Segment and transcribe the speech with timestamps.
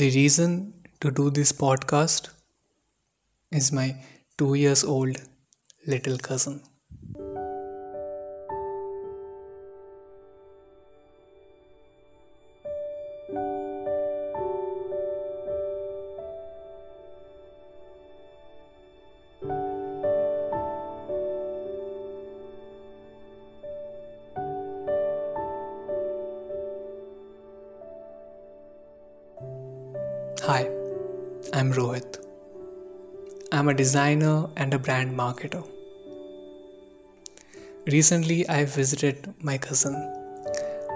[0.00, 0.50] The reason
[1.00, 2.28] to do this podcast
[3.50, 3.86] is my
[4.38, 5.16] two years old
[5.86, 6.62] little cousin.
[30.48, 30.66] Hi,
[31.52, 32.16] I'm Rohit.
[33.52, 35.62] I'm a designer and a brand marketer.
[37.86, 39.96] Recently, I visited my cousin,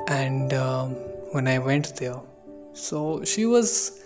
[0.09, 0.93] and um,
[1.33, 2.17] when I went there,
[2.73, 4.01] so she was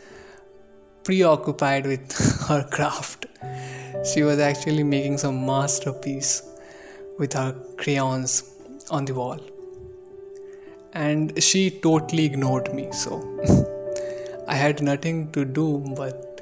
[1.04, 2.10] preoccupied with
[2.48, 3.26] her craft.
[4.12, 6.42] She was actually making some masterpiece
[7.20, 8.42] with her crayons
[8.90, 9.38] on the wall,
[10.92, 12.90] and she totally ignored me.
[12.90, 13.22] So.
[14.48, 16.40] I had nothing to do but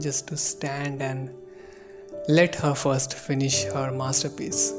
[0.00, 1.30] just to stand and
[2.26, 4.72] let her first finish her masterpiece.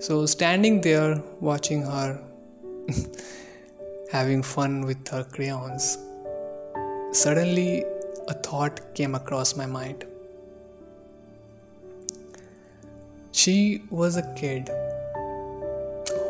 [0.00, 2.20] So, standing there watching her
[4.12, 5.96] having fun with her crayons,
[7.12, 7.84] suddenly
[8.28, 10.04] a thought came across my mind.
[13.32, 14.68] She was a kid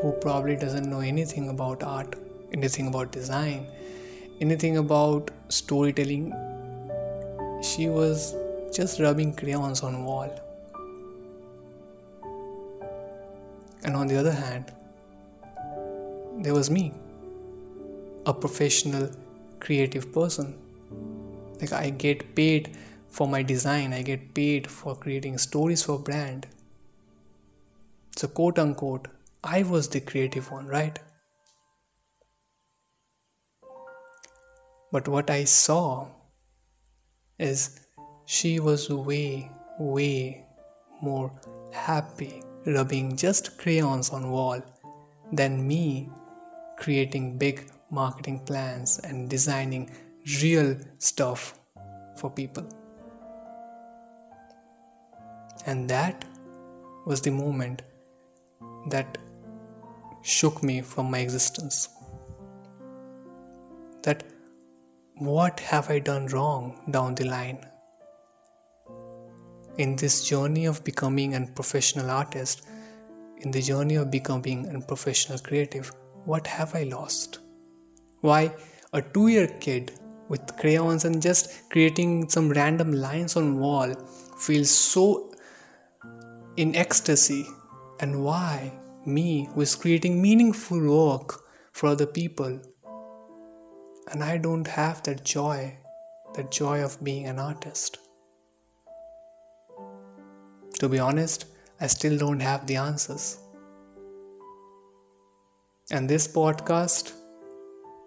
[0.00, 2.14] who probably doesn't know anything about art,
[2.52, 3.66] anything about design
[4.40, 6.32] anything about storytelling
[7.62, 8.34] she was
[8.72, 10.30] just rubbing crayons on wall.
[13.84, 14.72] And on the other hand
[16.38, 16.92] there was me
[18.24, 19.10] a professional
[19.58, 20.54] creative person.
[21.60, 22.76] Like i get paid
[23.08, 26.46] for my design i get paid for creating stories for brand.
[28.16, 29.08] So quote unquote
[29.44, 30.98] i was the creative one right
[34.92, 36.08] But what I saw
[37.38, 37.80] is
[38.26, 40.44] she was way, way
[41.00, 41.32] more
[41.72, 44.60] happy rubbing just crayons on wall
[45.32, 46.10] than me
[46.76, 49.90] creating big marketing plans and designing
[50.42, 51.58] real stuff
[52.16, 52.66] for people.
[55.66, 56.24] And that
[57.06, 57.82] was the moment
[58.88, 59.18] that
[60.22, 61.88] shook me from my existence.
[64.02, 64.24] That
[65.20, 67.66] what have I done wrong down the line?
[69.76, 72.66] In this journey of becoming a professional artist,
[73.36, 75.92] in the journey of becoming a professional creative,
[76.24, 77.40] what have I lost?
[78.22, 78.54] Why
[78.94, 79.92] a two year kid
[80.30, 83.94] with crayons and just creating some random lines on wall
[84.38, 85.34] feels so
[86.56, 87.46] in ecstasy
[88.00, 88.72] and why
[89.04, 91.42] me who is creating meaningful work
[91.72, 92.58] for other people
[94.08, 95.76] and I don't have that joy,
[96.34, 97.98] that joy of being an artist.
[100.78, 101.44] To be honest,
[101.80, 103.38] I still don't have the answers.
[105.90, 107.12] And this podcast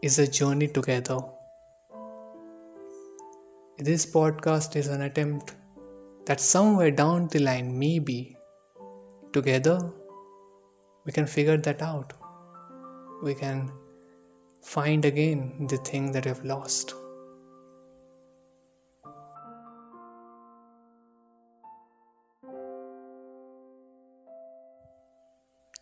[0.02, 1.20] is a journey together.
[3.78, 5.56] This podcast is an attempt
[6.26, 8.38] that somewhere down the line, maybe
[9.34, 9.92] together,
[11.06, 12.14] we can figure that out.
[13.22, 13.72] We can
[14.64, 16.94] find again the thing that you've lost.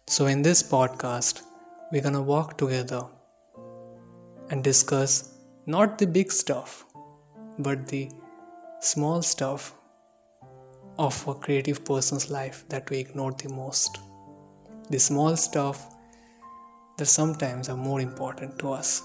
[0.08, 1.44] So, in this podcast,
[1.92, 3.04] we're gonna walk together
[4.50, 6.86] and discuss not the big stuff,
[7.60, 8.10] but the
[8.82, 9.74] small stuff
[10.98, 14.00] of a creative person's life that we ignore the most.
[14.90, 15.96] The small stuff
[17.02, 19.02] that sometimes are more important to us.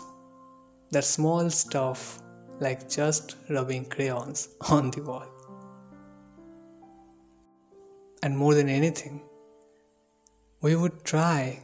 [0.91, 2.21] That small stuff
[2.61, 5.25] like just rubbing crayons on the wall.
[8.23, 9.23] And more than anything,
[10.61, 11.59] we would try,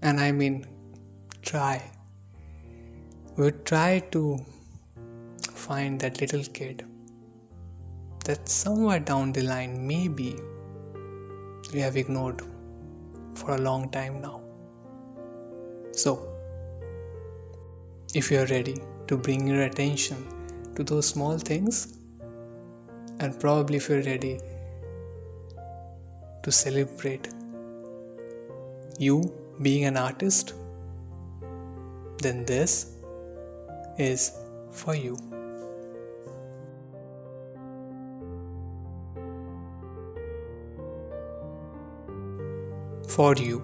[0.00, 0.64] and I mean
[1.42, 1.76] try,
[3.36, 4.38] we would try to
[5.52, 6.86] find that little kid
[8.24, 10.34] that somewhere down the line maybe
[11.74, 12.40] we have ignored
[13.34, 14.47] for a long time now.
[15.98, 16.10] So,
[18.14, 18.76] if you are ready
[19.08, 20.18] to bring your attention
[20.76, 21.98] to those small things,
[23.18, 24.38] and probably if you're ready
[26.44, 27.26] to celebrate
[29.00, 29.16] you
[29.60, 30.54] being an artist,
[32.22, 32.92] then this
[33.98, 34.30] is
[34.70, 35.16] for you.
[43.08, 43.62] For you,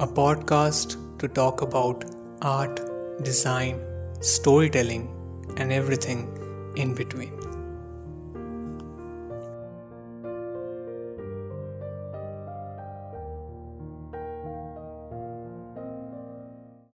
[0.00, 2.04] a podcast to talk about
[2.42, 2.80] art,
[3.22, 3.80] design,
[4.20, 5.08] storytelling,
[5.56, 6.28] and everything
[6.76, 7.53] in between.